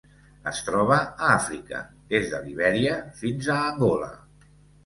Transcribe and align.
Es 0.51 0.61
troba 0.69 0.95
a 1.01 1.27
Àfrica: 1.33 1.81
des 2.13 2.27
de 2.33 2.39
Libèria 2.47 2.97
fins 3.23 3.51
a 3.57 3.59
Angola. 3.69 4.13